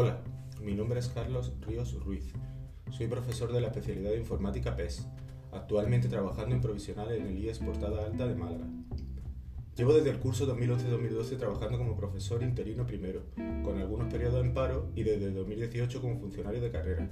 [0.00, 0.20] Hola,
[0.62, 2.32] mi nombre es Carlos Ríos Ruiz.
[2.92, 5.08] Soy profesor de la especialidad de informática PES,
[5.50, 8.64] actualmente trabajando en provisional en el IES Portada Alta de Málaga.
[9.76, 13.24] Llevo desde el curso 2011-2012 trabajando como profesor interino primero,
[13.64, 17.10] con algunos periodos en paro y desde 2018 como funcionario de carrera.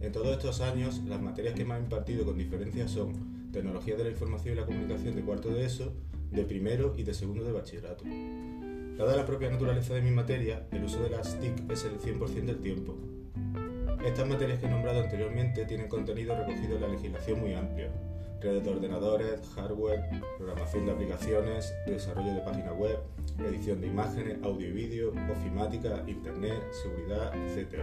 [0.00, 4.04] En todos estos años, las materias que me han impartido con diferencia son Tecnología de
[4.04, 5.94] la Información y la Comunicación de cuarto de ESO,
[6.30, 8.04] de primero y de segundo de bachillerato.
[8.96, 12.44] Dada la propia naturaleza de mi materia, el uso de las TIC es el 100%
[12.44, 12.94] del tiempo.
[14.04, 17.88] Estas materias que he nombrado anteriormente tienen contenido recogido en la legislación muy amplio.
[18.40, 20.02] Redes de ordenadores, hardware,
[20.36, 22.98] programación de aplicaciones, desarrollo de páginas web,
[23.38, 27.78] edición de imágenes, audio y vídeo, ofimática, internet, seguridad, etc.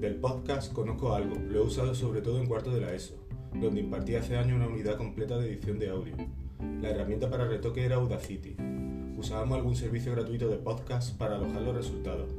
[0.00, 3.14] Del podcast conozco algo, lo he usado sobre todo en cuarto de la ESO,
[3.54, 6.14] donde impartí hace años una unidad completa de edición de audio.
[6.82, 8.56] La herramienta para retoque era Audacity,
[9.16, 12.30] usábamos algún servicio gratuito de podcast para alojar los resultados.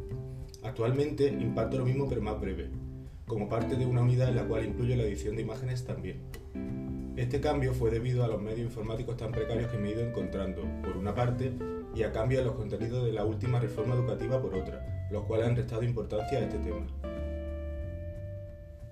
[0.64, 2.70] Actualmente imparto lo mismo pero más breve,
[3.26, 6.22] como parte de una unidad en la cual incluyo la edición de imágenes también.
[7.16, 10.64] Este cambio fue debido a los medios informáticos tan precarios que me he ido encontrando,
[10.84, 11.53] por una parte,
[11.96, 15.48] y a cambio de los contenidos de la última reforma educativa por otra, los cuales
[15.48, 16.86] han restado importancia a este tema.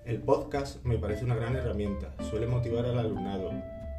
[0.05, 3.51] El podcast me parece una gran herramienta, suele motivar al alumnado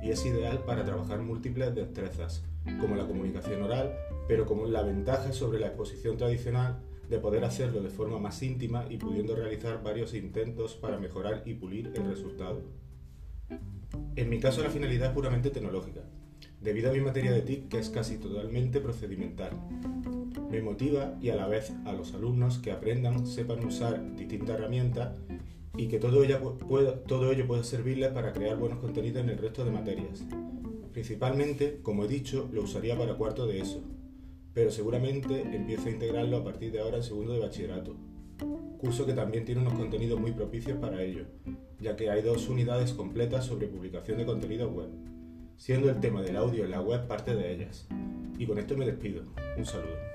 [0.04, 2.44] y es ideal para trabajar múltiples destrezas,
[2.78, 3.96] como la comunicación oral,
[4.28, 8.84] pero como la ventaja sobre la exposición tradicional de poder hacerlo de forma más íntima
[8.90, 12.62] y pudiendo realizar varios intentos para mejorar y pulir el resultado.
[14.16, 16.02] En mi caso la finalidad es puramente tecnológica,
[16.60, 19.52] debido a mi materia de TIC que es casi totalmente procedimental.
[20.50, 25.12] Me motiva y a la vez a los alumnos que aprendan, sepan usar distintas herramientas
[25.76, 30.24] y que todo ello, pueda, servirles para crear buenos contenidos en el resto de materias.
[30.92, 33.82] Principalmente, como he dicho, lo usaría para cuarto de eso,
[34.52, 37.96] pero seguramente empiezo a integrarlo a partir de ahora en segundo de bachillerato,
[38.78, 41.24] curso que también tiene unos contenidos muy propicios para ello,
[41.80, 44.90] ya que hay dos unidades completas sobre publicación de contenido web,
[45.56, 47.88] siendo el tema del audio en la web parte de ellas.
[48.38, 49.22] Y con esto me despido.
[49.56, 50.13] Un saludo.